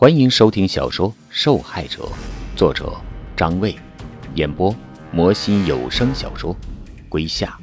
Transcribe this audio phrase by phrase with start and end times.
[0.00, 2.04] 欢迎收听小说《受害者》，
[2.56, 2.96] 作者
[3.36, 3.74] 张卫，
[4.36, 4.72] 演播
[5.10, 6.54] 魔心有声小说
[7.08, 7.58] 《归夏》，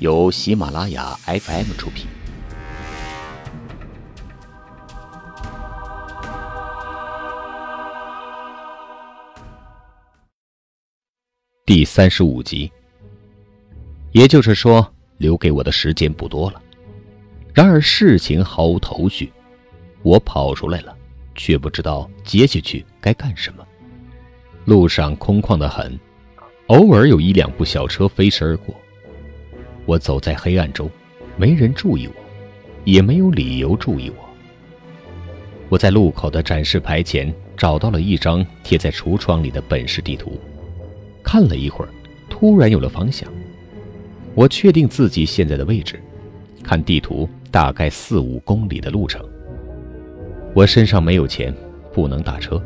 [0.00, 2.08] 由喜马拉雅 FM 出品。
[11.64, 12.72] 第三十五集，
[14.10, 16.60] 也就是说，留给我的时间不多了。
[17.54, 19.32] 然而事情毫无头绪，
[20.02, 20.97] 我跑出来了。
[21.38, 23.66] 却不知道接下去该干什么。
[24.66, 25.98] 路上空旷的很，
[26.66, 28.74] 偶尔有一两部小车飞驰而过。
[29.86, 30.90] 我走在黑暗中，
[31.38, 32.12] 没人注意我，
[32.84, 34.28] 也没有理由注意我。
[35.70, 40.38] 我在路口的展示牌前找到了一张贴在橱窗里的本市地图，
[41.22, 41.88] 看了一会儿，
[42.28, 43.32] 突然有了方向。
[44.34, 45.98] 我确定自己现在的位置，
[46.62, 49.26] 看地图，大概四五公里的路程。
[50.54, 51.54] 我身上没有钱，
[51.92, 52.60] 不能打车。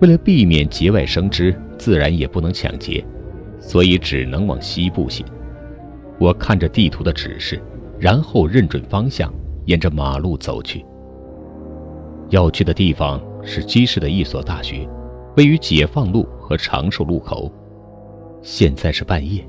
[0.00, 3.04] 为了避免节外生枝，自然也不能抢劫，
[3.58, 5.24] 所以只能往西部行。
[6.18, 7.60] 我看着地图的指示，
[7.98, 9.32] 然后认准方向，
[9.64, 10.84] 沿着马路走去。
[12.30, 14.86] 要去的地方是基市的一所大学，
[15.36, 17.50] 位于解放路和长寿路口。
[18.42, 19.48] 现在是半夜，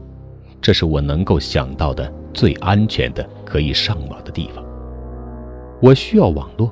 [0.61, 4.63] 这是我能够想到的最安全的可以上网的地方。
[5.81, 6.71] 我需要网络。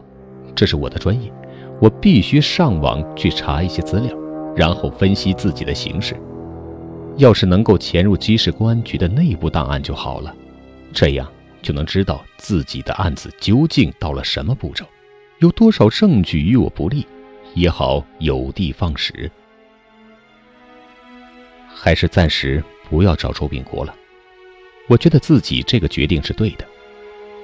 [0.58, 1.32] 这是我的专业，
[1.80, 4.18] 我必须上网去查一些资料，
[4.56, 6.20] 然后分析自己的形势。
[7.18, 10.36] 要是能够潜入基市公安局的内部档案就好了，
[10.92, 14.84] 这样就能知道自己的案子究竟到了什么步骤，
[15.38, 17.06] 有多少证据与我不利，
[17.54, 19.30] 也好有的放矢。
[21.68, 23.94] 还是暂时不要找周炳国了，
[24.88, 26.66] 我觉得自己这个决定是对的。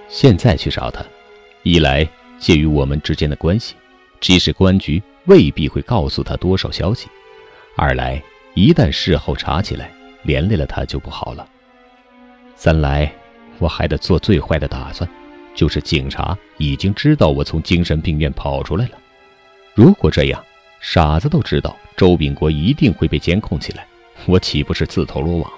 [0.08, 1.05] 现在去找他，
[1.61, 2.08] 一来。
[2.44, 3.73] 介于我们之间的关系，
[4.19, 7.08] 即使公安局未必会告诉他多少消息；
[7.77, 8.22] 二来，
[8.53, 9.89] 一旦事后查起来，
[10.23, 11.48] 连累了他就不好了；
[12.58, 13.09] 三来，
[13.59, 15.09] 我还得做最坏的打算，
[15.55, 18.98] 就是警察已经知道我从精神病院跑出来了。
[19.73, 20.43] 如果这样，
[20.82, 23.87] 傻子都知道周炳国一定会被监控起来，
[24.26, 25.49] 我岂不是自投罗网？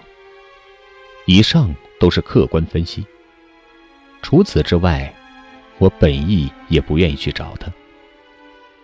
[1.25, 3.03] 以上都是客观分析。
[4.21, 5.11] 除此之外。
[5.77, 7.71] 我本意也不愿意去找他，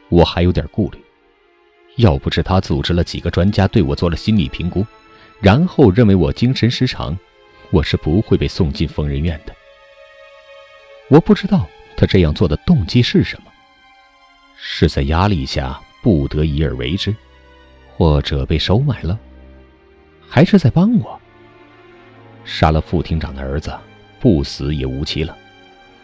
[0.10, 1.00] 我还有点顾虑。
[1.98, 4.86] 要不是他组织了几个专家对我做了心理评估，
[5.40, 7.18] 然后认为我精神失常，
[7.70, 9.56] 我是不会被送进疯人院的。
[11.10, 13.52] 我不知道他这样做的动机是什么，
[14.58, 17.14] 是在压力下不得已而为之，
[17.96, 19.20] 或者被收买了，
[20.28, 21.20] 还是在帮我？
[22.46, 23.78] 杀了副厅长的儿子，
[24.20, 25.38] 不死也无期了。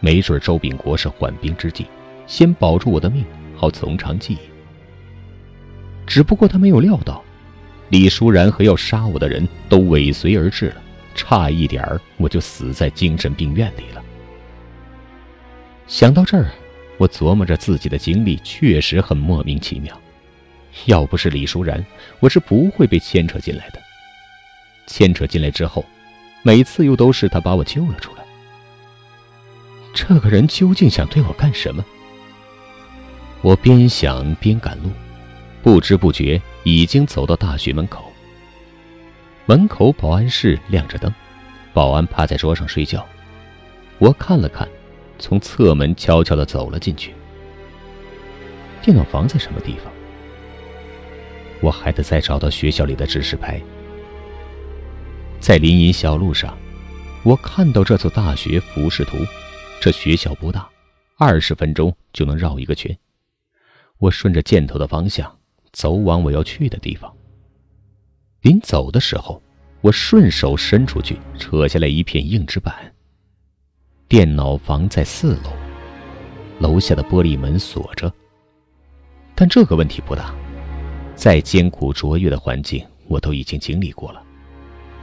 [0.00, 1.86] 没准周炳国是缓兵之计，
[2.26, 4.38] 先保住我的命，好从长计议。
[6.06, 7.22] 只不过他没有料到，
[7.90, 10.76] 李淑然和要杀我的人都尾随而至了，
[11.14, 14.02] 差一点儿我就死在精神病院里了。
[15.86, 16.50] 想到这儿，
[16.96, 19.98] 我琢磨着自己的经历确实很莫名其妙。
[20.84, 21.84] 要不是李淑然，
[22.20, 23.80] 我是不会被牵扯进来的。
[24.86, 25.84] 牵扯进来之后，
[26.42, 28.17] 每次又都是他把我救了出来。
[29.98, 31.84] 这个人究竟想对我干什么？
[33.42, 34.92] 我边想边赶路，
[35.60, 38.04] 不知不觉已经走到大学门口。
[39.44, 41.12] 门口保安室亮着灯，
[41.72, 43.04] 保安趴在桌上睡觉。
[43.98, 44.68] 我看了看，
[45.18, 47.12] 从侧门悄悄地走了进去。
[48.80, 49.92] 电脑房在什么地方？
[51.60, 53.60] 我还得再找到学校里的指示牌。
[55.40, 56.56] 在林荫小路上，
[57.24, 59.16] 我看到这座大学服饰图。
[59.80, 60.68] 这学校不大，
[61.16, 62.96] 二十分钟就能绕一个圈。
[63.98, 65.38] 我顺着箭头的方向
[65.72, 67.12] 走往我要去的地方。
[68.42, 69.40] 临走的时候，
[69.80, 72.74] 我顺手伸出去，扯下来一片硬纸板。
[74.08, 75.52] 电脑房在四楼，
[76.58, 78.12] 楼下的玻璃门锁着。
[79.34, 80.34] 但这个问题不大，
[81.14, 84.22] 再艰苦卓越的环境我都已经经历过了。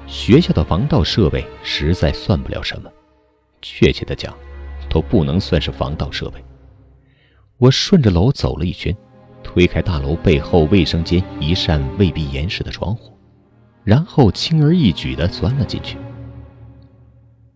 [0.05, 2.91] 学校的防盗设备实在算不了什么，
[3.61, 4.35] 确切的讲。
[4.95, 6.41] 都不能算是防盗设备。
[7.57, 8.95] 我顺着楼走了一圈，
[9.43, 13.11] 推开大楼背后卫生间一扇未闭严实的窗户，
[13.83, 15.97] 然后轻而易举地钻了进去。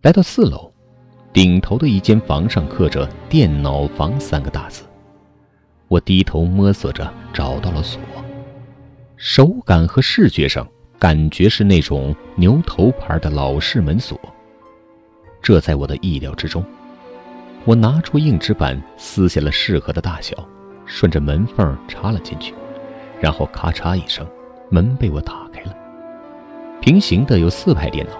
[0.02, 0.70] 来到四楼，
[1.32, 4.84] 顶头的一间房上刻着“电脑房”三个大字。
[5.88, 7.98] 我低头摸索着找到了锁，
[9.16, 14.20] 手感和视觉上感觉是那种牛头牌的老式门锁，
[15.40, 16.62] 这在我的意料之中。
[17.66, 20.34] 我拿出硬纸板，撕下了适合的大小，
[20.86, 22.54] 顺着门缝插了进去，
[23.20, 24.26] 然后咔嚓一声，
[24.70, 25.76] 门被我打开了。
[26.80, 28.12] 平行的有四排电脑，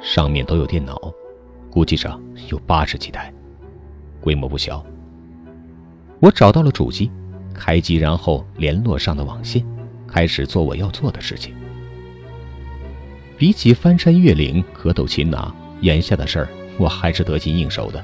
[0.00, 1.12] 上面都有电脑，
[1.68, 3.32] 估计上有八十几台，
[4.20, 4.84] 规模不小。
[6.20, 7.10] 我找到了主机，
[7.52, 9.66] 开机，然后联络上的网线，
[10.06, 11.52] 开始做我要做的事情。
[13.36, 16.48] 比起翻山越岭、格斗擒拿，眼下的事儿
[16.78, 18.02] 我还是得心应手的。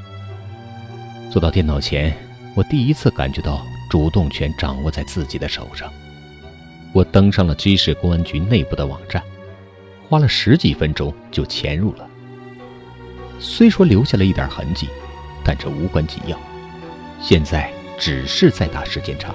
[1.33, 2.15] 坐到电脑前，
[2.55, 5.91] 我第一次感觉到主动权掌握在自己的手上。
[6.93, 9.23] 我登上了 G 市公安局内部的网站，
[10.11, 12.07] 花了十几分钟就潜入了。
[13.41, 14.91] 虽说留下了一点痕迹，
[15.43, 16.39] 但这无关紧要。
[17.19, 19.35] 现在只是在打时间差。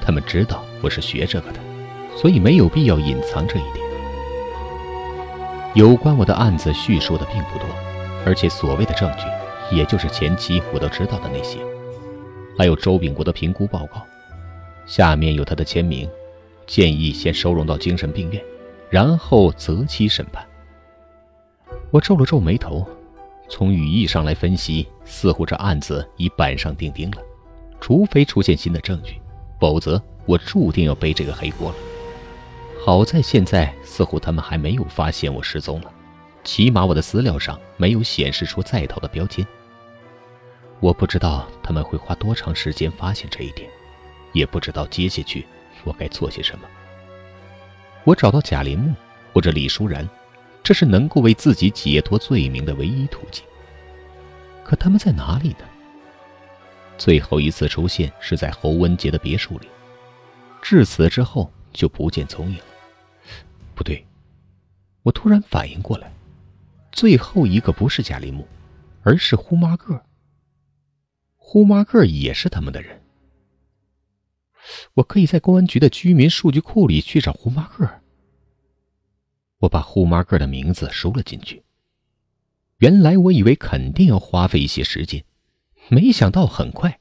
[0.00, 1.60] 他们知道我是学这个的，
[2.16, 3.86] 所以没有必要隐藏这一点。
[5.72, 7.68] 有关我的案子叙述的并不多，
[8.24, 9.22] 而且所谓的证据，
[9.70, 11.58] 也就是前期我都知道的那些，
[12.56, 14.02] 还有周炳国的评估报告，
[14.86, 16.08] 下面有他的签名，
[16.66, 18.42] 建议先收容到精神病院，
[18.88, 20.46] 然后择期审判。
[21.90, 22.86] 我皱了皱眉头，
[23.48, 27.18] 从语义上来分析，似乎这案子已板上钉钉了，
[27.80, 29.20] 除非出现新的证据，
[29.60, 31.76] 否则我注定要背这个黑锅了。
[32.84, 35.92] 好在现在似乎他们还没有发现我失踪了，
[36.46, 39.44] 起码我的资料上没有显示出在逃的标签。
[40.78, 43.68] 我不知道他们会花多长时间发现这一点，
[44.32, 45.44] 也不知道接下去
[45.82, 46.68] 我该做些什么。
[48.04, 48.94] 我找到贾林木
[49.32, 50.08] 或者李淑然，
[50.62, 53.44] 这是能够为自己解脱罪名的唯一途径。
[54.62, 55.66] 可他们在哪里呢？
[56.96, 59.68] 最后一次出现是在侯文杰的别墅里，
[60.62, 62.58] 至此之后就不见踪影。
[63.74, 64.06] 不对，
[65.02, 66.10] 我突然反应过来，
[66.96, 68.48] 最后一个不是贾林木，
[69.02, 70.02] 而是胡麻个。
[71.36, 73.02] 胡麻个也是他们的人。
[74.94, 78.00] 我可以在公安局的居民数据库里去找胡麻个。
[79.58, 81.62] 我把胡麻个的名字输了进去。
[82.78, 85.22] 原来我以为肯定要花费一些时间，
[85.90, 86.98] 没想到很快，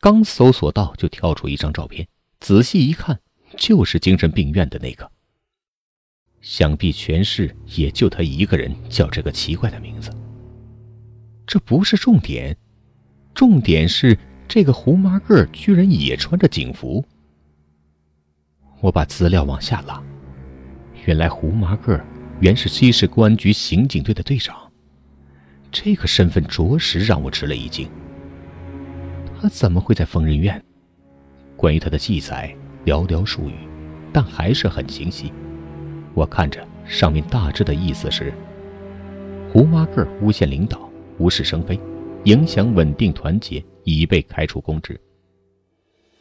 [0.00, 2.06] 刚搜索到就跳出一张照片，
[2.40, 3.18] 仔细一看，
[3.56, 5.10] 就是精神病院的那个。
[6.40, 10.10] 想必全市也就他一个人叫这个奇怪的名字。
[11.46, 12.56] 这不是重点，
[13.34, 14.16] 重点是
[14.48, 17.04] 这个胡麻个居然也穿着警服。
[18.80, 20.02] 我把资料往下拉，
[21.04, 22.00] 原来胡麻个
[22.40, 24.56] 原是西市公安局刑警队的队长，
[25.70, 27.88] 这个身份着实让我吃了一惊。
[29.38, 30.62] 他怎么会在疯人院？
[31.56, 32.54] 关于他的记载
[32.86, 33.54] 寥寥数语，
[34.12, 35.32] 但还是很清晰。
[36.14, 38.32] 我看着上面大致的意思是：
[39.52, 41.78] 胡麻个诬陷领导，无事生非，
[42.24, 45.00] 影响稳定团结，已被开除公职。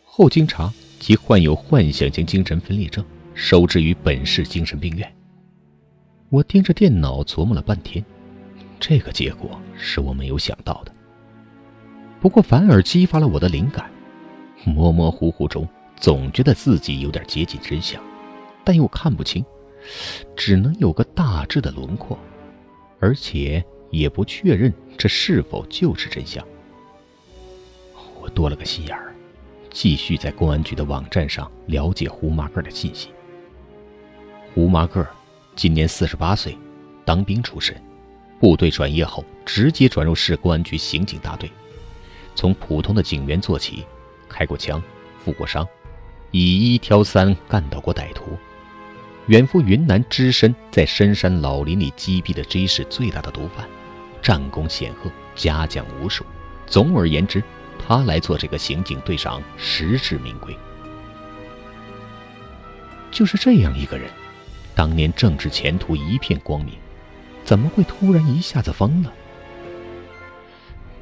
[0.05, 3.03] 后经查，其患有幻想型精神分裂症，
[3.33, 5.11] 收治于本市精神病院。
[6.29, 8.03] 我盯着电脑琢磨了半天，
[8.79, 10.91] 这个结果是我没有想到的。
[12.19, 13.89] 不过反而激发了我的灵感，
[14.65, 18.01] 模模糊糊中总觉得自己有点接近真相，
[18.63, 19.43] 但又看不清。
[20.35, 22.17] 只能有个大致的轮廓，
[22.99, 26.45] 而且也不确认这是否就是真相。
[28.21, 29.13] 我多了个心眼儿，
[29.69, 33.09] 继续在公安局的网站上了解胡麻个的信息。
[34.53, 35.07] 胡麻个
[35.55, 36.57] 今年四十八岁，
[37.05, 37.75] 当兵出身，
[38.39, 41.49] 部队转业后直接转入市公安局刑警大队，
[42.35, 43.85] 从普通的警员做起，
[44.27, 44.81] 开过枪，
[45.23, 45.65] 负过伤，
[46.31, 48.37] 以一挑三干倒过歹徒。
[49.29, 53.63] 远赴云南只身在深山老林里击毙的 J 市最大的毒贩，
[54.23, 56.25] 战功显赫，嘉奖无数。
[56.65, 57.43] 总而言之，
[57.77, 60.57] 他来做这个刑警队长实至名归。
[63.11, 64.09] 就是这样一个人，
[64.73, 66.73] 当年政治前途一片光明，
[67.43, 69.13] 怎么会突然一下子疯了？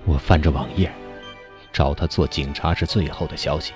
[0.04, 0.92] 我翻着网页，
[1.72, 3.72] 找他做警察是最后的消息。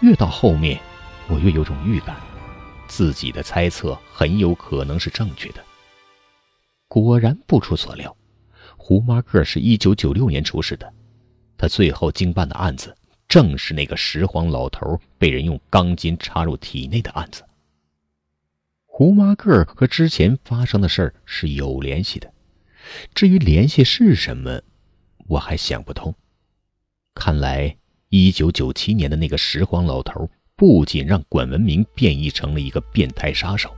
[0.00, 0.80] 越到后面，
[1.28, 2.16] 我越有种预感。
[2.90, 5.64] 自己的猜测很有可能是正确的。
[6.88, 8.14] 果然不出所料，
[8.76, 10.92] 胡麻个是一九九六年出事的，
[11.56, 12.92] 他最后经办的案子
[13.28, 17.44] 正是那个拾荒老头被人用钢筋插入体内的案子。
[18.86, 22.32] 胡麻个和之前发生的事儿是有联系的，
[23.14, 24.60] 至于联系是什么，
[25.28, 26.12] 我还想不通。
[27.14, 27.76] 看来
[28.08, 30.28] 一九九七年的那个拾荒老头。
[30.60, 33.74] 不仅让管文明变异成了一个变态杀手，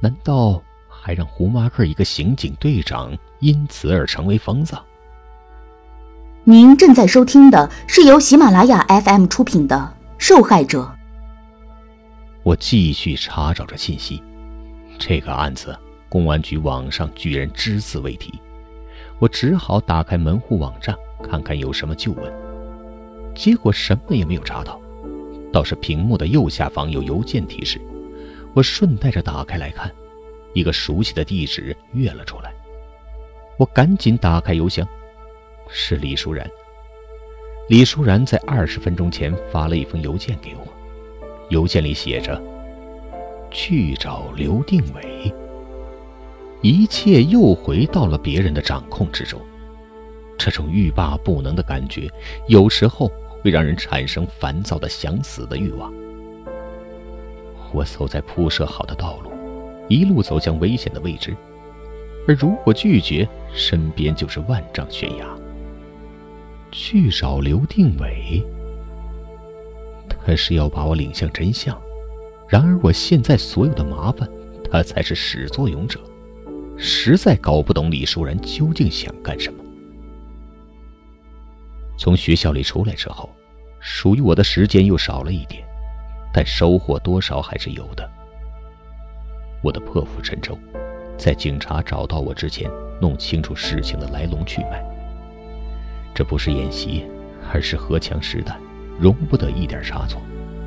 [0.00, 4.78] 难道还让胡马克一个刑警队长因此而成为疯子？
[6.44, 9.74] 您正在收听的是由喜马拉雅 FM 出品的
[10.18, 10.82] 《受害者》。
[12.44, 14.22] 我继续查找着信息，
[15.00, 15.76] 这个案子
[16.08, 18.32] 公安局网上居然只字未提，
[19.18, 20.94] 我只好打开门户网站
[21.28, 22.32] 看看有什么旧闻。
[23.34, 24.80] 结果什么也没有查到，
[25.52, 27.80] 倒是屏幕的右下方有邮件提示。
[28.54, 29.90] 我顺带着打开来看，
[30.52, 32.52] 一个熟悉的地址跃了出来。
[33.56, 34.86] 我赶紧打开邮箱。
[35.68, 36.48] 是李淑然。
[37.68, 40.66] 李淑然在二十分钟前发了一封邮件给我，
[41.50, 42.40] 邮件里写着
[43.52, 45.32] ：“去找刘定伟。”
[46.62, 49.38] 一切又回到了别人的掌控之中。
[50.38, 52.08] 这种欲罢不能的感觉，
[52.46, 53.12] 有时候
[53.42, 55.92] 会让人产生烦躁的想死的欲望。
[57.72, 59.30] 我走在铺设好的道路，
[59.88, 61.36] 一路走向危险的未知，
[62.26, 65.26] 而如果拒绝，身边就是万丈悬崖。
[66.70, 68.44] 去找刘定伟，
[70.24, 71.78] 他是要把我领向真相。
[72.48, 74.28] 然而我现在所有的麻烦，
[74.70, 76.00] 他才是始作俑者。
[76.76, 79.62] 实在搞不懂李淑然究竟想干什么。
[81.98, 83.28] 从学校里出来之后，
[83.80, 85.64] 属于我的时间又少了一点，
[86.32, 88.08] 但收获多少还是有的。
[89.62, 90.56] 我的破釜沉舟，
[91.18, 94.80] 在警察找到我之前，弄清楚事情的来龙去脉。
[96.14, 97.04] 这不是演习，
[97.52, 98.60] 而是荷枪实弹，
[99.00, 100.22] 容不得一点差错。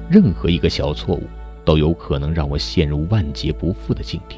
[0.10, 1.24] 任何一个小错误，
[1.64, 4.36] 都有可能让我陷入万劫不复的境地。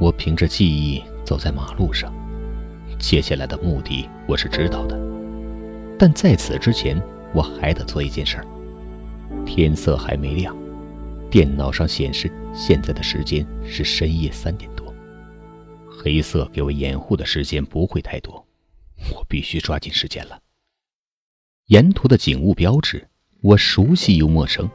[0.00, 2.12] 我凭着记忆走在马路上，
[2.98, 4.98] 接下来的目的我是知道的，
[5.98, 7.00] 但在此之前，
[7.34, 8.46] 我还得做一件事儿。
[9.44, 10.56] 天色还没亮，
[11.30, 14.94] 电脑上显示现在的时间是深夜三点多，
[15.90, 18.46] 黑色给我掩护的时间不会太多。
[19.12, 20.38] 我必须抓紧时间了。
[21.66, 23.06] 沿途的景物标志，
[23.42, 24.70] 我熟悉又陌生，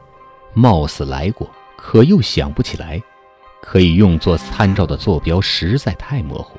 [0.54, 3.02] 貌似来过，可又想不起来。
[3.62, 6.58] 可以用作参照的坐标实在太模糊。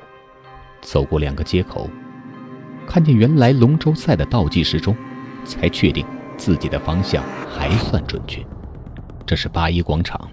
[0.80, 1.88] 走过两个街口，
[2.86, 4.96] 看见原来龙舟赛的倒计时钟，
[5.44, 8.44] 才确定自己的方向还算准确。
[9.26, 10.28] 这是八一广场，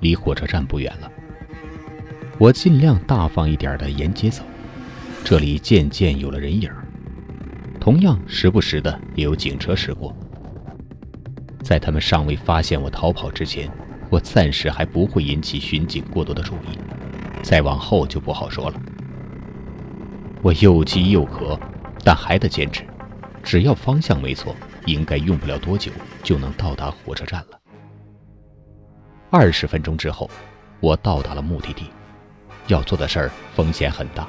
[0.00, 1.10] 离火车站不远了。
[2.38, 4.42] 我尽量大方一点的沿街走。
[5.24, 6.70] 这里渐渐有了人影，
[7.80, 10.14] 同样时不时的也有警车驶过。
[11.62, 13.68] 在他们尚未发现我逃跑之前，
[14.08, 16.78] 我暂时还不会引起巡警过多的注意，
[17.42, 18.80] 再往后就不好说了。
[20.42, 21.58] 我又饥又渴，
[22.06, 22.84] 但还得坚持。
[23.42, 25.90] 只要方向没错，应该用不了多久
[26.22, 27.58] 就能到达火车站了。
[29.28, 30.30] 二十分钟之后，
[30.78, 31.86] 我到达了目的地。
[32.68, 34.28] 要做的事儿风险很大。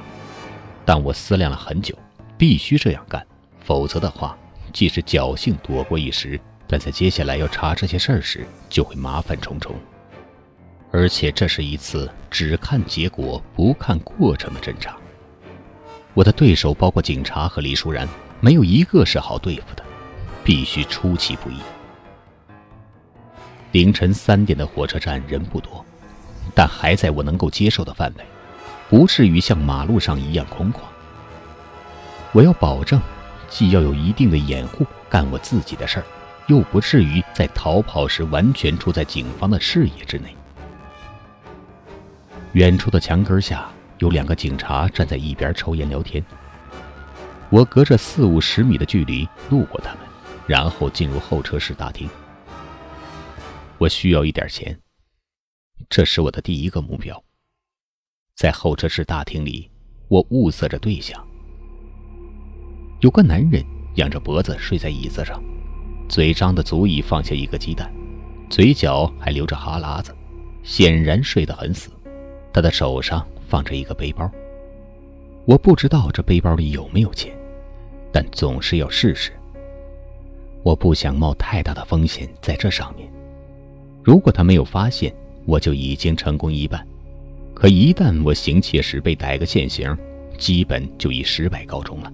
[0.86, 1.96] 但我思量了很久，
[2.36, 3.24] 必须这样干，
[3.60, 4.36] 否则的话，
[4.74, 9.76] 即使侥幸躲过一时，但在接下来要查这些事儿时，就会麻烦重重。
[10.92, 14.98] 而且这是一次只看结果不看过程的侦查。
[16.18, 18.10] 我的对手包括警察和李淑然，
[18.40, 19.84] 没有一个是好对付的，
[20.44, 21.58] 必须出其不意。
[23.72, 25.86] 凌晨三点的火车站人不多，
[26.56, 28.26] 但还在我能够接受的范围。
[28.90, 30.80] 不至于像马路上一样空旷。
[32.32, 33.00] 我要保证，
[33.48, 36.06] 既要有一定的掩护，干我自己的事儿，
[36.48, 40.36] 又不至于在逃跑时完全处在警方的视野之内。
[42.54, 46.24] 远处的墙根下有两个警察站在一边抽烟聊天。
[47.50, 50.00] 我隔着四五十米的距离路过他们，
[50.46, 52.10] 然后进入候车室大厅。
[53.78, 54.78] 我需要一点钱，
[55.90, 57.24] 这是我的第一个目标。
[58.36, 59.70] 在候车室大厅里，
[60.10, 61.26] 我物色着对象。
[63.00, 63.64] 有个男人
[63.96, 65.42] 仰着脖子睡在椅子上，
[66.10, 67.92] 嘴张得足以放下一个鸡蛋，
[68.50, 70.16] 嘴角还流着哈喇子，
[70.64, 71.92] 显然睡得很死。
[72.58, 74.28] 他的手上放着一个背包，
[75.46, 77.32] 我不知道这背包里有没有钱，
[78.12, 79.32] 但总是要试试。
[80.64, 83.08] 我不想冒太大的风险在这上面。
[84.04, 85.14] 如果他没有发现，
[85.46, 86.84] 我就已经成功一半。
[87.54, 89.96] 可一旦我行窃时被逮个现行，
[90.40, 92.12] 基本就以失败告终了。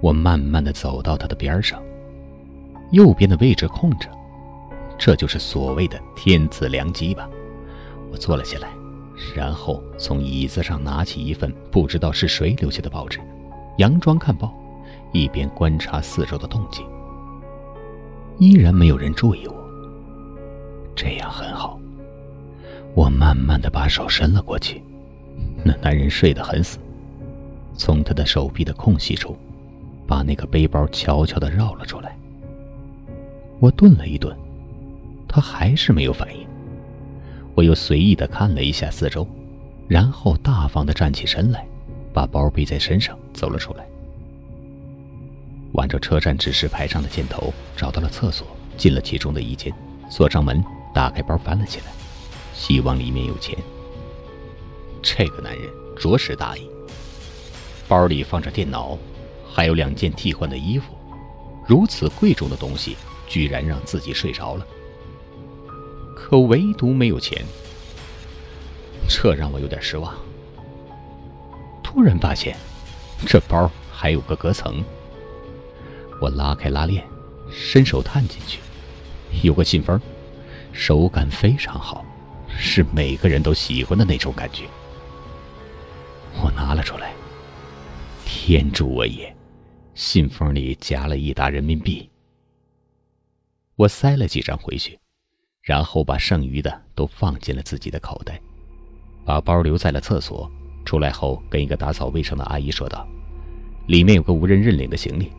[0.00, 1.80] 我慢慢的走到他的边上，
[2.90, 4.08] 右边的位置空着，
[4.98, 7.30] 这就是所谓的天赐良机吧。
[8.10, 8.68] 我坐了下来，
[9.34, 13.20] 然后从椅子上拿起一份不知道是谁留下的报纸，
[13.78, 14.52] 佯装看报，
[15.12, 16.84] 一边观察四周的动静。
[18.38, 19.54] 依然没有人注意我，
[20.96, 21.78] 这样很好。
[22.94, 24.82] 我慢慢的把手伸了过去，
[25.64, 26.78] 那男人睡得很死，
[27.72, 29.36] 从他的手臂的空隙处，
[30.06, 32.16] 把那个背包悄悄的绕了出来。
[33.60, 34.36] 我顿了一顿，
[35.28, 36.44] 他还是没有反应。
[37.54, 39.26] 我又随意地看了一下四周，
[39.88, 41.66] 然后大方地站起身来，
[42.12, 43.86] 把包背在身上走了出来。
[45.72, 48.46] 挽着车站指示牌上的箭头，找到了厕所，
[48.76, 49.72] 进了其中的一间，
[50.10, 51.86] 锁上门，打开包翻了起来，
[52.54, 53.56] 希望里面有钱。
[55.02, 56.68] 这个男人着实大意。
[57.86, 58.96] 包里放着电脑，
[59.46, 60.94] 还有两件替换的衣服，
[61.66, 62.96] 如此贵重的东西，
[63.28, 64.66] 居然让自己睡着了。
[66.26, 67.44] 可唯独没有钱，
[69.06, 70.16] 这让我有点失望。
[71.82, 72.56] 突然发现，
[73.26, 74.82] 这包还有个隔层。
[76.22, 77.04] 我拉开拉链，
[77.52, 78.58] 伸手探进去，
[79.42, 80.00] 有个信封，
[80.72, 82.02] 手感非常好，
[82.48, 84.64] 是每个人都喜欢的那种感觉。
[86.42, 87.12] 我拿了出来。
[88.24, 89.36] 天助我也！
[89.94, 92.08] 信封里夹了一沓人民币。
[93.76, 94.98] 我塞了几张回去，
[95.64, 98.38] 然后把剩余的都放进了自己的口袋，
[99.24, 100.50] 把包留在了厕所。
[100.84, 103.08] 出来后，跟一个打扫卫生的阿姨说道
[103.88, 105.32] ：“里面有个无人认领的行李。”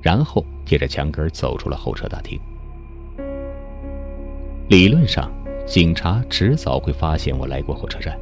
[0.00, 2.40] 然后贴着墙根走出了候车大厅。
[4.70, 5.30] 理论上，
[5.66, 8.18] 警察迟早会发现我来过火车站，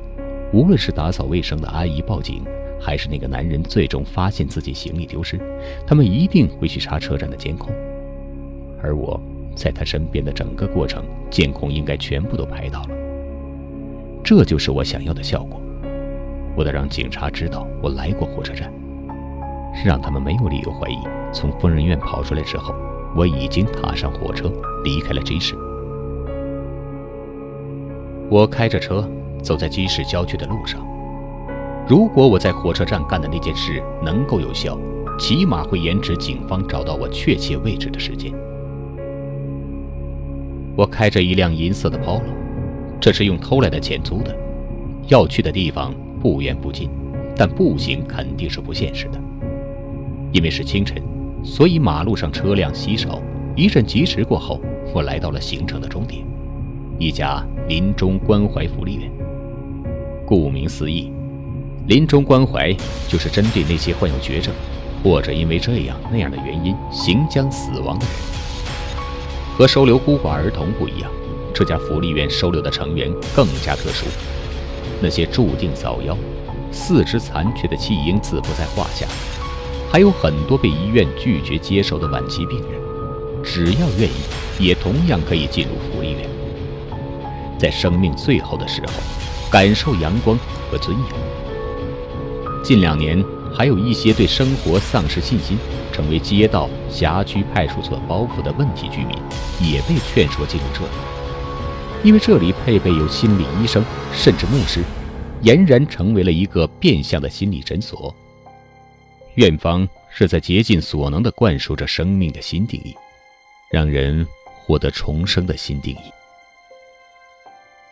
[0.52, 2.44] 无论是打扫卫生的阿姨报警。
[2.78, 5.40] 还是那个男人最终发现自己行李丢失，
[5.86, 7.72] 他们一定会去查车站的监控，
[8.82, 9.18] 而我
[9.56, 12.90] 在他身边的整个过程，监控应该全部都拍到了。
[14.22, 15.60] 这就是我想要的效果。
[16.54, 18.72] 我得让警察知道我来过火车站，
[19.84, 20.96] 让他们没有理由怀疑。
[21.32, 22.74] 从疯人院跑出来之后，
[23.16, 24.52] 我已经踏上火车，
[24.84, 25.54] 离开了集市。
[28.28, 29.08] 我开着车
[29.42, 30.80] 走在集市郊区的路上。
[31.88, 34.78] 如果我在火车站干的那件事能够有效，
[35.18, 38.32] 起码会延迟警方找到我确切位置的时间。
[40.76, 42.20] 我开着一辆银色的 Polo，
[43.00, 44.36] 这是用偷来的钱租的，
[45.08, 46.90] 要去的地方不远不近，
[47.34, 49.18] 但步行肯定是不现实的。
[50.32, 51.02] 因为是清晨，
[51.42, 53.20] 所以马路上车辆稀少。
[53.54, 54.60] 一阵疾驰过后，
[54.92, 56.22] 我来到了行程的终点——
[57.00, 59.10] 一家临终关怀福利院。
[60.26, 61.10] 顾名思义。
[61.86, 62.70] 临终关怀
[63.08, 64.52] 就是针对那些患有绝症，
[65.02, 68.45] 或者因为这样那样的原因行将死亡的人。
[69.56, 71.10] 和收留孤寡儿童不一样，
[71.54, 74.04] 这家福利院收留的成员更加特殊。
[75.00, 76.14] 那些注定早夭、
[76.70, 79.06] 四肢残缺的弃婴自不在话下，
[79.90, 82.78] 还有很多被医院拒绝接受的晚期病人，
[83.42, 84.14] 只要愿意，
[84.58, 86.28] 也同样可以进入福利院，
[87.58, 88.92] 在生命最后的时候，
[89.50, 90.38] 感受阳光
[90.70, 92.62] 和尊严。
[92.62, 93.24] 近两年，
[93.56, 95.56] 还有一些对生活丧失信心、
[95.90, 99.16] 成为街道、辖区派出所包袱的问题居民，
[99.58, 100.90] 也被劝说进入这里，
[102.04, 104.84] 因为这里配备有心理医生，甚至牧师，
[105.42, 108.14] 俨然成为了一个变相的心理诊所。
[109.36, 112.94] 院方是在竭尽所能地灌输着生命的新定义，
[113.70, 116.12] 让人获得重生的新定义。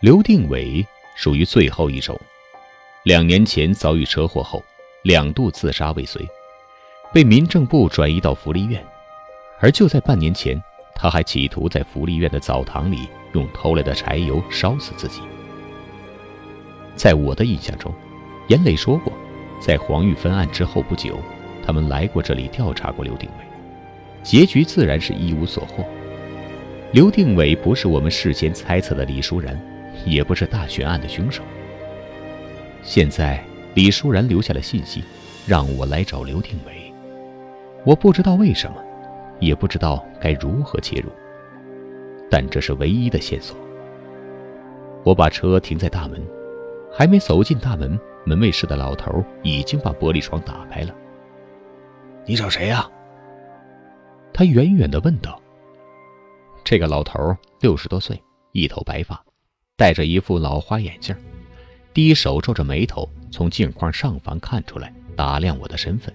[0.00, 2.20] 刘定伟属于最后一种。
[3.05, 4.62] 两年前遭遇车祸后，
[5.05, 6.27] 两度自杀未遂，
[7.12, 8.83] 被民政部转移到福利院。
[9.61, 10.61] 而就在半年前，
[10.95, 15.21] 他还企图在福利院的澡堂里用偷来的柴油烧死自己。
[16.97, 17.93] 在我的印象中，
[18.49, 19.12] 严磊说过，
[19.61, 21.19] 在黄玉芬案之后不久，
[21.67, 23.45] 他们来过这里调查过刘定伟，
[24.23, 25.85] 结局自然是一无所获。
[26.93, 29.61] 刘定伟不是我们事先猜测的李淑然，
[30.07, 31.43] 也不是大悬案的凶手。
[32.83, 35.03] 现在李淑然留下了信息，
[35.47, 36.93] 让我来找刘定伟。
[37.85, 38.83] 我不知道为什么，
[39.41, 41.11] 也不知道该如何切入，
[42.31, 43.57] 但这是唯一的线索。
[45.05, 46.25] 我把车停在大门，
[46.91, 50.95] 还没走进大门，门卫室的老头已经把玻璃窗打开了。
[52.25, 52.89] 你找谁呀？
[54.33, 55.41] 他远远地问道。
[56.65, 58.19] 这个老头六十多岁，
[58.53, 59.23] 一头白发，
[59.77, 61.15] 戴着一副老花眼镜。
[61.95, 66.13] 低手皱着眉头，从镜框上方看出来，打量我的身份。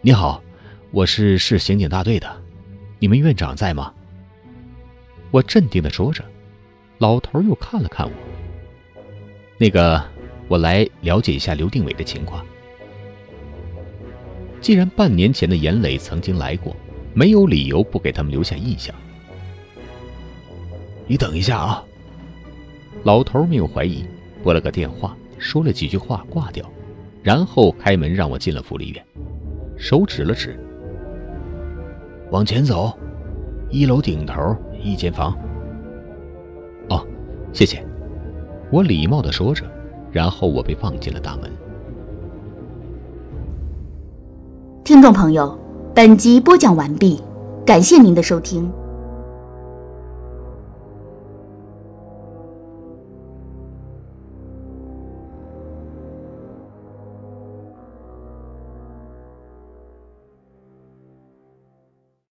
[0.00, 0.42] 你好，
[0.90, 2.28] 我是市刑警大队的，
[2.98, 3.94] 你们院长在吗？
[5.30, 6.24] 我镇定的说着，
[6.98, 8.12] 老头又看了看我。
[9.58, 10.02] 那个，
[10.48, 12.44] 我来了解一下刘定伟的情况。
[14.60, 16.74] 既然半年前的严磊曾经来过，
[17.14, 18.92] 没有理由不给他们留下印象。
[21.06, 21.84] 你等一下啊。
[23.04, 24.04] 老头没有怀疑，
[24.42, 26.64] 拨了个电话，说了几句话，挂掉，
[27.22, 29.04] 然后开门让我进了福利院。
[29.76, 30.56] 手指了指，
[32.30, 32.92] 往前走，
[33.70, 35.36] 一楼顶头一间房。
[36.90, 37.04] 哦，
[37.52, 37.84] 谢谢。
[38.70, 39.64] 我礼貌的说着，
[40.12, 41.50] 然后我被放进了大门。
[44.84, 45.58] 听众朋友，
[45.94, 47.20] 本集播讲完毕，
[47.66, 48.70] 感谢您的收听。